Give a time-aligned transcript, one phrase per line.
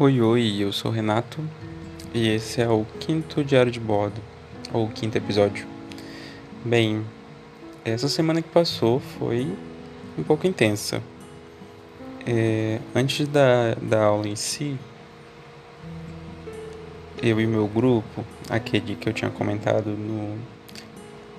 [0.00, 1.42] Oi, oi, eu sou Renato
[2.14, 4.20] e esse é o quinto diário de bordo,
[4.72, 5.66] ou o quinto episódio.
[6.64, 7.04] Bem,
[7.84, 9.52] essa semana que passou foi
[10.16, 11.02] um pouco intensa.
[12.24, 14.78] É, antes da, da aula em si,
[17.20, 20.38] eu e meu grupo, aquele que eu tinha comentado no,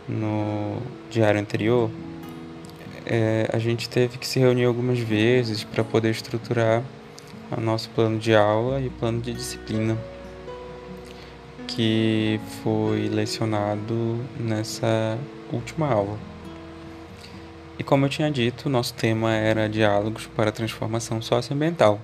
[0.05, 1.89] no diário anterior,
[3.05, 6.84] é, a gente teve que se reunir algumas vezes para poder estruturar
[7.58, 9.98] o nosso plano de aula e plano de disciplina
[11.67, 15.17] que foi lecionado nessa
[15.52, 16.17] última aula.
[17.77, 22.02] E como eu tinha dito, nosso tema era diálogos para transformação socioambiental.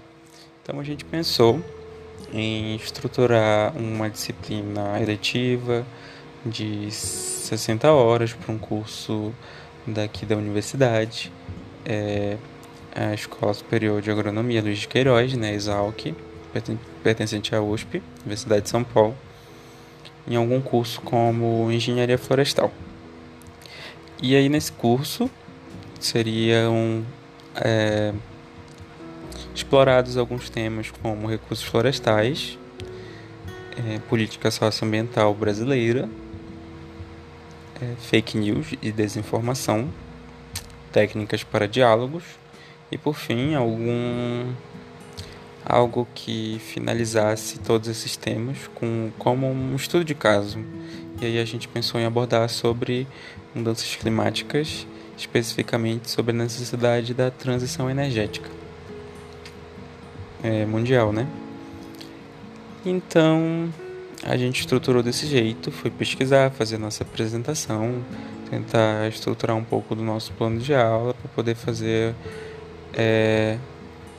[0.63, 1.61] Então a gente pensou
[2.33, 5.85] em estruturar uma disciplina eletiva
[6.45, 9.33] de 60 horas para um curso
[9.85, 11.31] daqui da universidade.
[11.85, 12.37] É,
[12.95, 16.15] a Escola Superior de Agronomia Luiz de Queiroz, né, Exalc,
[17.03, 19.15] pertencente à USP, Universidade de São Paulo,
[20.25, 22.71] em algum curso como Engenharia Florestal.
[24.21, 25.29] E aí nesse curso
[25.99, 27.05] seriam
[27.55, 28.13] é,
[29.53, 32.57] explorados alguns temas como recursos florestais,
[33.77, 36.09] é, política socioambiental brasileira,
[37.81, 39.89] é, fake news e desinformação,
[40.93, 42.23] técnicas para diálogos
[42.91, 44.53] e por fim, algum
[45.65, 50.59] algo que finalizasse todos esses temas com como um estudo de caso.
[51.19, 53.07] E aí a gente pensou em abordar sobre
[53.53, 54.85] mudanças climáticas,
[55.17, 58.49] especificamente sobre a necessidade da transição energética
[60.43, 61.27] é, mundial, né?
[62.85, 63.73] Então
[64.23, 68.03] a gente estruturou desse jeito, foi pesquisar, fazer nossa apresentação,
[68.49, 72.13] tentar estruturar um pouco do nosso plano de aula para poder fazer
[72.95, 73.57] é,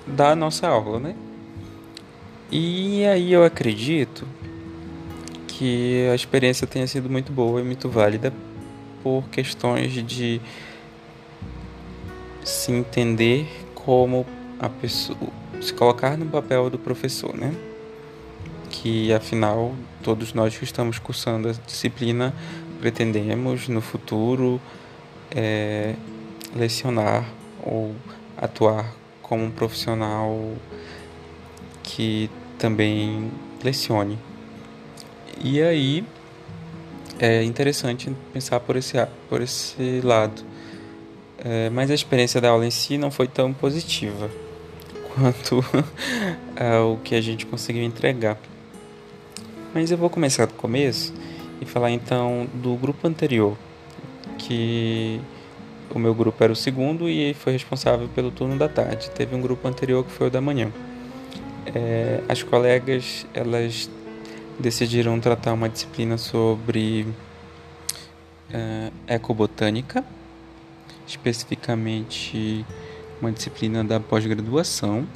[0.07, 1.17] da nossa aula, né?
[2.51, 4.27] E aí eu acredito
[5.49, 8.33] que a experiência tenha sido muito boa e muito válida
[9.03, 10.41] por questões de
[12.45, 14.27] se entender como
[14.61, 15.19] a pessoa
[15.61, 17.55] se colocar no papel do professor, né?
[18.69, 22.35] Que afinal todos nós que estamos cursando a disciplina
[22.79, 24.61] pretendemos no futuro
[25.35, 25.95] é,
[26.55, 27.25] lecionar
[27.63, 27.95] ou
[28.37, 30.55] atuar como um profissional
[31.83, 33.31] que também
[33.63, 34.19] lecione.
[35.43, 36.05] E aí
[37.19, 38.95] é interessante pensar por esse,
[39.29, 40.43] por esse lado.
[41.39, 44.31] É, mas a experiência da aula em si não foi tão positiva
[45.15, 45.65] quanto
[46.93, 48.39] o que a gente conseguiu entregar.
[49.75, 51.13] Mas eu vou começar do começo
[51.61, 53.57] e falar então do grupo anterior,
[54.39, 55.21] que
[55.95, 59.11] o meu grupo era o segundo e foi responsável pelo turno da tarde.
[59.11, 60.73] Teve um grupo anterior que foi o da manhã.
[61.67, 63.91] É, as colegas elas
[64.59, 67.07] decidiram tratar uma disciplina sobre
[68.53, 70.05] é, ecobotânica,
[71.07, 72.65] especificamente
[73.21, 75.07] uma disciplina da pós-graduação,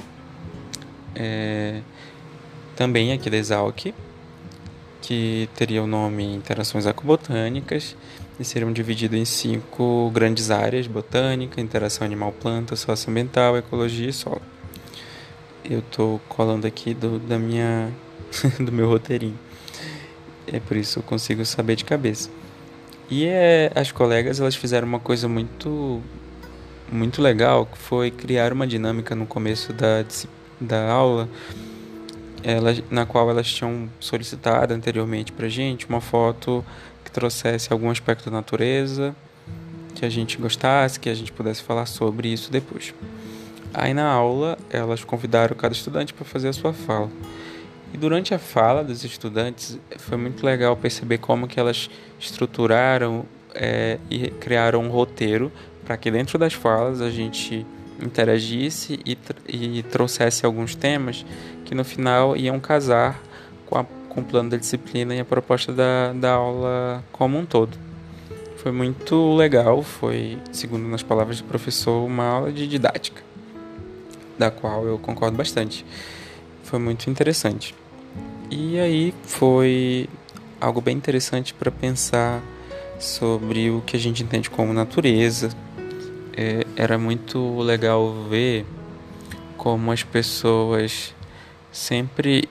[1.15, 1.81] é,
[2.75, 3.93] também aqui da Exalc,
[5.01, 7.95] que teria o nome Interações Ecobotânicas
[8.41, 14.41] e seriam divididos em cinco grandes áreas: botânica, interação animal-planta, socioambiental, ecologia e solo.
[15.63, 17.91] Eu estou colando aqui do, da minha,
[18.59, 19.37] do meu roteirinho.
[20.47, 22.29] É por isso eu consigo saber de cabeça.
[23.09, 26.01] E é, as colegas elas fizeram uma coisa muito
[26.91, 30.03] muito legal, que foi criar uma dinâmica no começo da,
[30.59, 31.29] da aula,
[32.89, 36.65] na qual elas tinham solicitado anteriormente para gente uma foto
[37.11, 39.13] que trouxesse algum aspecto da natureza
[39.93, 42.93] que a gente gostasse, que a gente pudesse falar sobre isso depois.
[43.73, 47.09] Aí na aula, elas convidaram cada estudante para fazer a sua fala.
[47.93, 53.99] E durante a fala dos estudantes, foi muito legal perceber como que elas estruturaram é,
[54.09, 55.51] e criaram um roteiro
[55.85, 57.65] para que dentro das falas a gente
[58.01, 61.25] interagisse e, e trouxesse alguns temas
[61.65, 63.21] que no final iam casar
[63.67, 67.45] com a com o plano da disciplina e a proposta da, da aula como um
[67.45, 67.77] todo.
[68.57, 73.23] Foi muito legal, foi, segundo nas palavras do professor, uma aula de didática,
[74.37, 75.85] da qual eu concordo bastante.
[76.63, 77.73] Foi muito interessante.
[78.51, 80.09] E aí foi
[80.59, 82.43] algo bem interessante para pensar
[82.99, 85.49] sobre o que a gente entende como natureza.
[86.35, 88.65] É, era muito legal ver
[89.57, 91.15] como as pessoas
[91.71, 92.47] sempre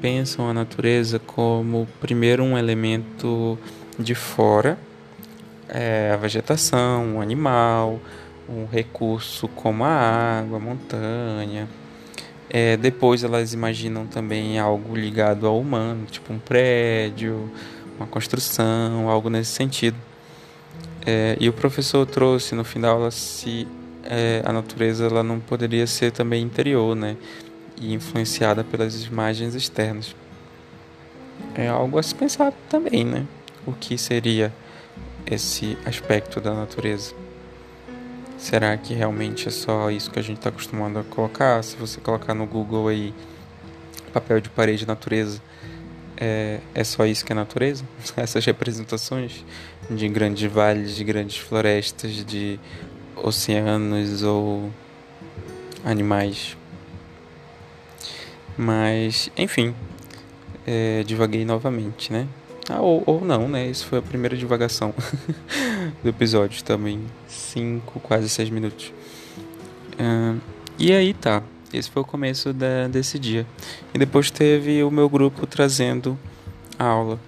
[0.00, 3.58] pensam a natureza como primeiro um elemento
[3.98, 4.78] de fora,
[5.68, 8.00] é, a vegetação, o animal,
[8.48, 11.68] um recurso como a água, a montanha,
[12.52, 17.48] É, depois elas imaginam também algo ligado ao humano, tipo um prédio,
[17.96, 19.96] uma construção, algo nesse sentido.
[21.06, 23.68] É, e o professor trouxe no final se
[24.04, 27.16] é, a natureza ela não poderia ser também interior, né?
[27.76, 30.14] E influenciada pelas imagens externas.
[31.54, 33.26] É algo a se pensar também, né?
[33.66, 34.52] O que seria
[35.26, 37.14] esse aspecto da natureza?
[38.38, 41.62] Será que realmente é só isso que a gente está acostumado a colocar?
[41.62, 43.14] Se você colocar no Google aí
[44.12, 45.40] papel de parede natureza,
[46.16, 47.84] é, é só isso que é natureza?
[48.16, 49.44] Essas representações
[49.90, 52.58] de grandes vales, de grandes florestas, de
[53.16, 54.70] oceanos ou
[55.84, 56.56] animais.
[58.62, 59.74] Mas, enfim,
[60.66, 62.28] é, divaguei novamente, né?
[62.68, 63.66] Ah, ou, ou não, né?
[63.66, 64.92] Isso foi a primeira divagação
[66.04, 67.00] do episódio também.
[67.26, 68.92] Cinco, quase seis minutos.
[69.98, 70.38] Uh,
[70.78, 71.42] e aí tá.
[71.72, 73.46] Esse foi o começo da, desse dia.
[73.94, 76.18] E depois teve o meu grupo trazendo
[76.78, 77.18] a aula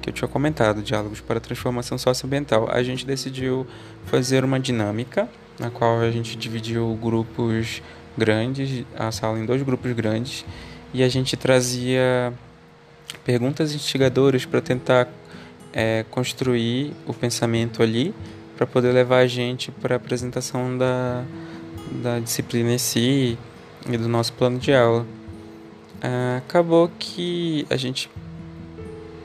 [0.00, 2.68] que eu tinha comentado, Diálogos para a Transformação Socioambiental.
[2.70, 3.66] A gente decidiu
[4.04, 5.28] fazer uma dinâmica
[5.58, 7.82] na qual a gente dividiu grupos
[8.16, 10.44] grandes, a sala em dois grupos grandes,
[10.96, 12.32] e a gente trazia
[13.22, 15.06] perguntas instigadoras para tentar
[15.70, 18.14] é, construir o pensamento ali,
[18.56, 21.22] para poder levar a gente para a apresentação da,
[22.02, 23.36] da disciplina em si
[23.86, 25.06] e do nosso plano de aula.
[26.00, 28.08] Ah, acabou que a gente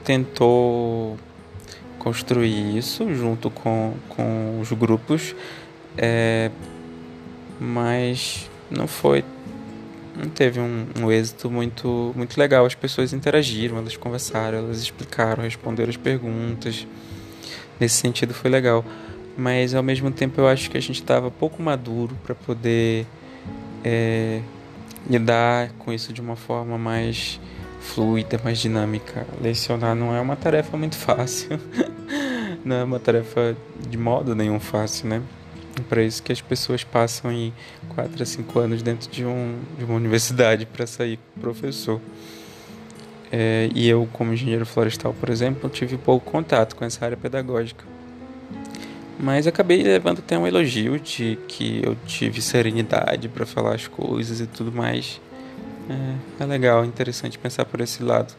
[0.04, 1.18] tentou
[1.98, 5.34] construir isso junto com, com os grupos,
[5.96, 6.50] é,
[7.58, 9.24] mas não foi
[10.16, 12.66] não teve um, um, êxito muito, muito legal.
[12.66, 16.86] As pessoas interagiram, elas conversaram, elas explicaram, responderam as perguntas.
[17.80, 18.84] Nesse sentido foi legal.
[19.36, 23.06] Mas ao mesmo tempo eu acho que a gente estava pouco maduro para poder
[23.82, 24.42] é,
[25.08, 27.40] lidar com isso de uma forma mais
[27.80, 29.26] fluida, mais dinâmica.
[29.40, 31.58] Lecionar não é uma tarefa muito fácil.
[32.64, 33.56] não é uma tarefa
[33.88, 35.22] de modo nenhum fácil, né?
[35.80, 37.52] Para isso que as pessoas passam em
[37.94, 42.00] 4 a 5 anos dentro de, um, de uma universidade para sair professor.
[43.30, 47.84] É, e eu, como engenheiro florestal, por exemplo, tive pouco contato com essa área pedagógica.
[49.18, 54.40] Mas acabei levando até um elogio de que eu tive serenidade para falar as coisas
[54.40, 55.20] e tudo mais.
[55.88, 58.34] É, é legal, interessante pensar por esse lado.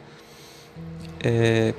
[1.24, 1.74] É,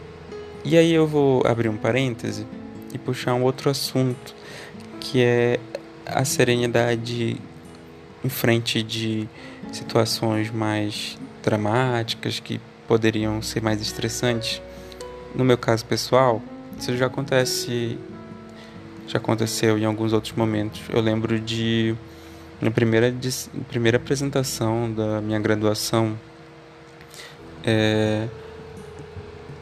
[0.64, 2.46] e aí eu vou abrir um parêntese
[2.92, 4.34] e puxar um outro assunto
[5.04, 5.60] que é
[6.06, 7.36] a serenidade
[8.24, 9.28] em frente de
[9.70, 12.58] situações mais dramáticas que
[12.88, 14.62] poderiam ser mais estressantes.
[15.34, 16.42] No meu caso pessoal,
[16.78, 17.98] isso já acontece
[19.06, 20.80] já aconteceu em alguns outros momentos.
[20.88, 21.94] Eu lembro de
[22.58, 23.14] na primeira
[23.68, 26.18] primeira apresentação da minha graduação
[27.62, 28.26] é,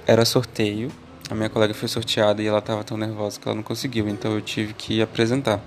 [0.07, 0.89] era sorteio
[1.33, 4.35] a minha colega foi sorteada e ela estava tão nervosa que ela não conseguiu, então
[4.35, 5.61] eu tive que apresentar.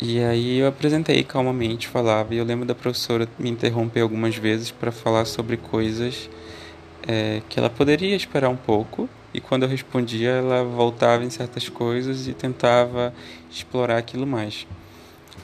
[0.00, 4.72] E aí eu apresentei calmamente, falava, e eu lembro da professora me interromper algumas vezes
[4.72, 6.28] para falar sobre coisas
[7.06, 11.68] é, que ela poderia esperar um pouco, e quando eu respondia, ela voltava em certas
[11.68, 13.14] coisas e tentava
[13.48, 14.66] explorar aquilo mais.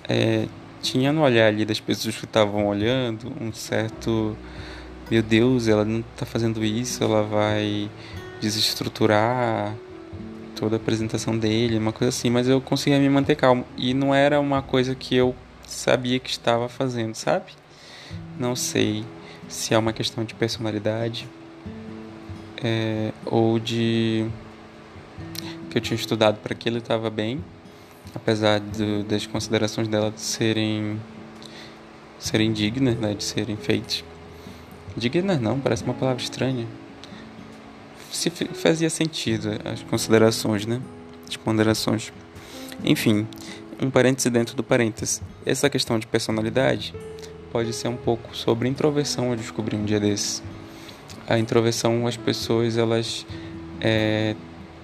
[0.08, 0.46] É,
[0.82, 4.36] tinha no olhar ali das pessoas que estavam olhando um certo.
[5.08, 7.88] Meu Deus, ela não está fazendo isso, ela vai
[8.46, 9.74] desestruturar
[10.54, 14.14] toda a apresentação dele, uma coisa assim, mas eu conseguia me manter calmo e não
[14.14, 15.34] era uma coisa que eu
[15.66, 17.52] sabia que estava fazendo, sabe?
[18.38, 19.04] Não sei
[19.48, 21.28] se é uma questão de personalidade
[22.62, 24.26] é, ou de
[25.68, 27.44] que eu tinha estudado para aquilo e estava bem,
[28.14, 31.00] apesar do, das considerações dela de serem
[32.18, 34.04] serem dignas, né, de serem feitas.
[34.96, 36.66] Dignas não, parece uma palavra estranha
[38.10, 40.80] se fazia sentido as considerações, né?
[41.28, 42.12] As ponderações.
[42.84, 43.26] Enfim,
[43.80, 45.20] um parêntese dentro do parêntese.
[45.44, 46.94] Essa questão de personalidade
[47.52, 50.42] pode ser um pouco sobre introversão, eu descobri um dia desses.
[51.28, 53.26] A introversão, as pessoas, elas
[53.80, 54.34] é,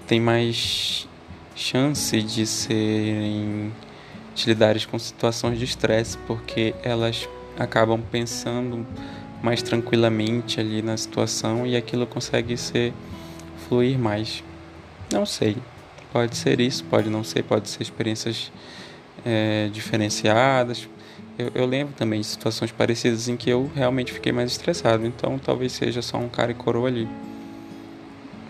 [0.06, 1.06] têm mais
[1.54, 3.72] chance de serem
[4.34, 8.86] de lidarem com situações de estresse, porque elas acabam pensando
[9.42, 12.94] mais tranquilamente ali na situação e aquilo consegue ser
[13.68, 14.42] fluir mais.
[15.12, 15.56] Não sei.
[16.12, 18.52] Pode ser isso, pode não ser, pode ser experiências
[19.24, 20.88] é, diferenciadas.
[21.38, 25.38] Eu, eu, lembro também de situações parecidas em que eu realmente fiquei mais estressado, então
[25.38, 27.08] talvez seja só um cara e coroa ali.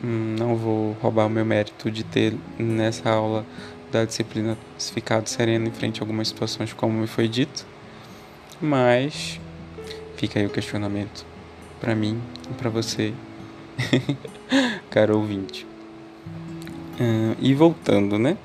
[0.02, 3.46] Hum, não vou roubar o meu mérito de ter nessa aula
[3.92, 7.64] da disciplina ficado sereno em frente a algumas situações, como me foi dito,
[8.60, 9.38] mas
[10.22, 11.26] Fica aí o questionamento
[11.80, 13.12] para mim e para você,
[14.90, 15.66] caro ouvinte.
[17.00, 18.36] Uh, e voltando, né?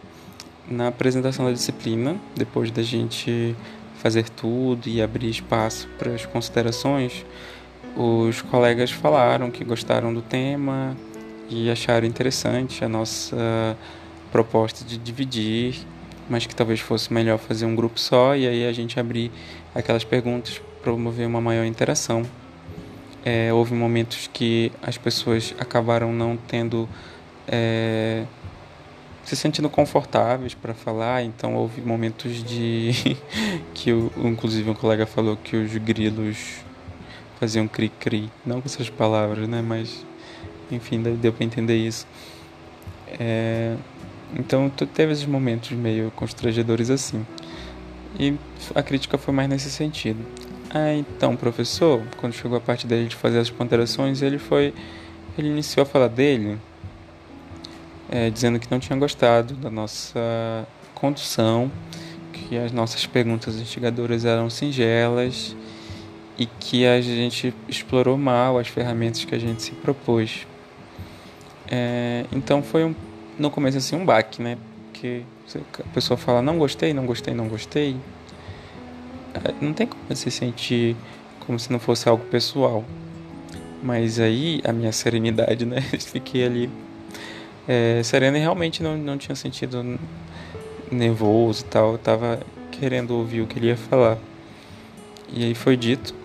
[0.70, 3.56] Na apresentação da disciplina, depois da gente
[3.96, 7.26] fazer tudo e abrir espaço para as considerações,
[7.96, 10.96] os colegas falaram que gostaram do tema
[11.50, 13.76] e acharam interessante a nossa
[14.32, 15.76] proposta de dividir,
[16.30, 19.32] mas que talvez fosse melhor fazer um grupo só e aí a gente abrir
[19.74, 22.24] aquelas perguntas, promover uma maior interação.
[23.30, 26.88] É, houve momentos que as pessoas acabaram não tendo
[27.46, 28.24] é,
[29.26, 33.18] se sentindo confortáveis para falar, então houve momentos de
[33.76, 36.64] que o, inclusive um colega falou que os grilos
[37.38, 40.06] faziam cri-cri, não com essas palavras, né, mas
[40.72, 42.08] enfim, deu para entender isso.
[43.20, 43.76] É,
[44.40, 47.26] então teve esses momentos meio constrangedores assim.
[48.18, 48.36] E
[48.74, 50.26] a crítica foi mais nesse sentido.
[50.70, 54.74] Ah, então, professor, quando chegou a parte dele de fazer as ponderações, ele foi
[55.38, 56.58] ele iniciou a falar dele
[58.10, 61.72] é, dizendo que não tinha gostado da nossa condução,
[62.34, 65.56] que as nossas perguntas instigadoras eram singelas
[66.38, 70.48] e que a gente explorou mal as ferramentas que a gente se propôs.
[71.70, 72.96] É, então foi um,
[73.38, 74.58] no começo assim um baque, né?
[74.92, 75.24] Porque
[75.80, 77.96] a pessoa fala não gostei, não gostei, não gostei.
[79.62, 80.96] Não tem como se sentir
[81.40, 82.84] como se não fosse algo pessoal.
[83.82, 85.82] Mas aí a minha serenidade, né?
[86.00, 86.70] Fiquei ali
[87.68, 90.00] é, Serena realmente não, não tinha sentido
[90.90, 92.40] nervoso e tal, eu tava
[92.72, 94.18] querendo ouvir o que ele ia falar.
[95.30, 96.16] E aí foi dito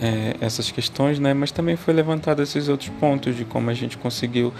[0.00, 1.34] é, essas questões, né?
[1.34, 4.54] Mas também foi levantado esses outros pontos de como a gente conseguiu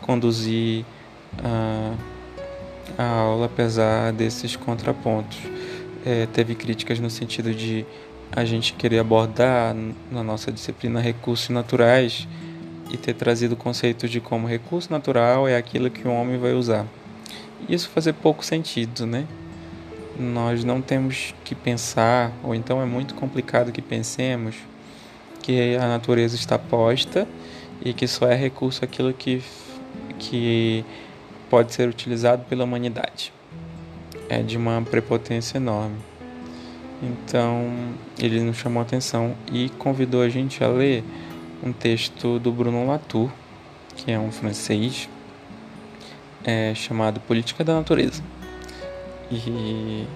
[0.00, 0.84] conduzir
[1.42, 1.94] a,
[2.96, 5.38] a aula apesar desses contrapontos.
[6.04, 7.84] É, teve críticas no sentido de
[8.32, 9.74] a gente querer abordar
[10.10, 12.26] na nossa disciplina recursos naturais
[12.90, 16.52] e ter trazido o conceito de como recurso natural é aquilo que o homem vai
[16.52, 16.86] usar.
[17.68, 19.26] Isso fazer pouco sentido, né?
[20.18, 24.56] Nós não temos que pensar, ou então é muito complicado que pensemos
[25.42, 27.26] que a natureza está posta
[27.82, 29.42] e que só é recurso aquilo que,
[30.18, 30.84] que
[31.48, 33.32] pode ser utilizado pela humanidade.
[34.30, 35.96] É de uma prepotência enorme.
[37.02, 37.68] Então,
[38.16, 41.02] ele nos chamou a atenção e convidou a gente a ler
[41.64, 43.28] um texto do Bruno Latour,
[43.96, 45.08] que é um francês,
[46.44, 48.22] é, chamado Política da Natureza.
[49.32, 50.06] E,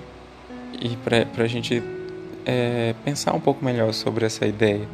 [0.80, 1.82] e para a gente
[2.46, 4.86] é, pensar um pouco melhor sobre essa ideia,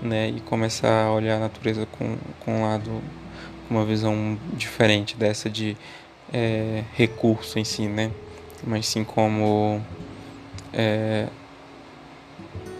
[0.00, 3.02] né, e começar a olhar a natureza com, com um lado,
[3.66, 5.76] com uma visão diferente dessa de
[6.32, 8.12] é, recurso em si, né,
[8.66, 9.80] mas sim como
[10.72, 11.28] é,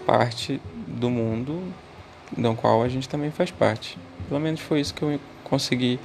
[0.06, 1.62] parte do mundo
[2.36, 3.98] do qual a gente também faz parte.
[4.28, 5.98] Pelo menos foi isso que eu consegui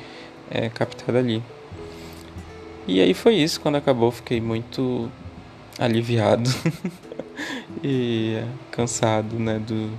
[0.49, 1.41] é, captar dali.
[2.87, 5.09] E aí foi isso, quando acabou fiquei muito
[5.77, 6.49] aliviado
[7.83, 9.91] e é, cansado, né, do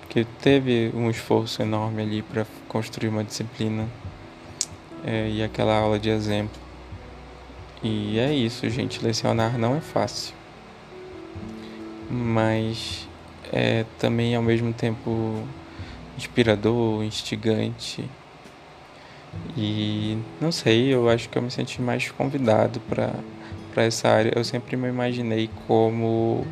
[0.00, 3.86] porque teve um esforço enorme ali para construir uma disciplina
[5.04, 6.60] é, e aquela aula de exemplo.
[7.82, 10.34] E é isso, gente, lecionar não é fácil.
[12.10, 13.08] Mas
[13.52, 15.42] é também ao mesmo tempo
[16.16, 18.04] inspirador, instigante.
[19.56, 23.14] E não sei, eu acho que eu me senti mais convidado para
[23.72, 24.32] para essa área.
[24.34, 26.44] Eu sempre me imaginei como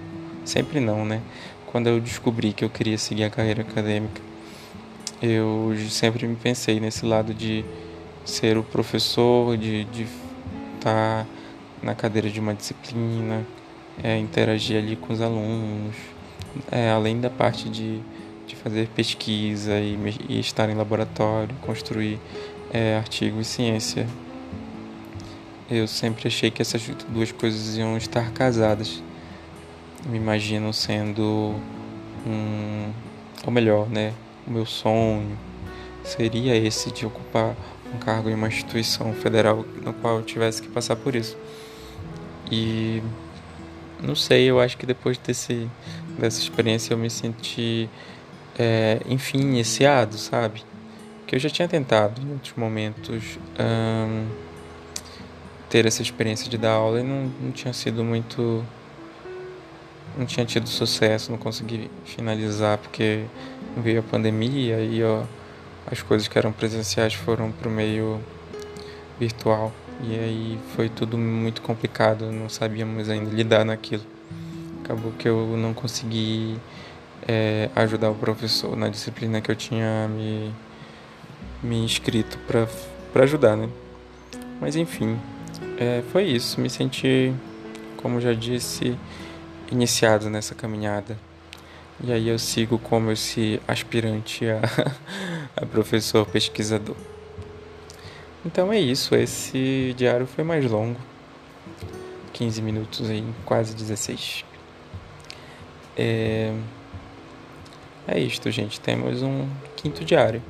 [0.45, 1.21] sempre não, né?
[1.67, 4.21] Quando eu descobri que eu queria seguir a carreira acadêmica,
[5.21, 7.65] eu sempre me pensei nesse lado de
[8.25, 10.07] ser o professor, de de
[10.79, 11.27] tá
[11.83, 13.45] na cadeira de uma disciplina,
[14.03, 15.97] é, interagir ali com os alunos,
[16.71, 18.01] é, além da parte de,
[18.47, 22.19] de fazer pesquisa e, e estar em laboratório, construir
[22.73, 24.07] é, artigo e ciência,
[25.71, 29.03] eu sempre achei que essas duas coisas iam estar casadas.
[30.07, 31.55] Me imagino sendo
[32.27, 32.91] um,
[33.45, 34.15] ou melhor, né,
[34.47, 35.37] o meu sonho
[36.03, 37.55] seria esse de ocupar
[37.95, 41.37] um cargo em uma instituição federal no qual eu tivesse que passar por isso.
[42.51, 43.03] E
[44.03, 45.69] não sei, eu acho que depois desse,
[46.19, 47.89] dessa experiência eu me senti,
[48.59, 50.63] é, enfim, iniciado, sabe?
[51.27, 53.39] Que eu já tinha tentado em outros momentos
[55.69, 58.65] ter essa experiência de dar aula e não, não tinha sido muito.
[60.17, 63.25] Não tinha tido sucesso, não consegui finalizar porque
[63.77, 65.23] veio a pandemia e ó,
[65.91, 68.21] as coisas que eram presenciais foram para o meio
[69.19, 69.73] virtual.
[70.03, 74.05] E aí foi tudo muito complicado, não sabíamos ainda lidar naquilo.
[74.85, 76.57] Acabou que eu não consegui
[77.27, 80.55] é, ajudar o professor na disciplina que eu tinha me,
[81.63, 83.69] me inscrito para ajudar, né?
[84.61, 85.19] Mas enfim,
[85.79, 86.61] é, foi isso.
[86.61, 87.35] Me senti,
[87.97, 88.97] como já disse,
[89.71, 91.19] iniciado nessa caminhada.
[92.01, 94.61] E aí eu sigo como esse aspirante a,
[95.57, 96.97] a professor pesquisador.
[98.45, 100.99] Então é isso, esse diário foi mais longo.
[102.33, 104.45] 15 minutos aí, quase 16.
[105.97, 106.55] É,
[108.07, 108.81] é isto, gente.
[108.81, 110.41] Temos um quinto diário.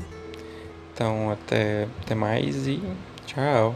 [0.93, 2.83] Então até, até mais e
[3.25, 3.75] tchau.